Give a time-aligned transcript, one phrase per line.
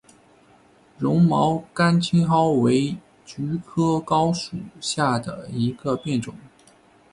[0.97, 6.33] 绒毛甘青蒿为菊科蒿属下的一个变种。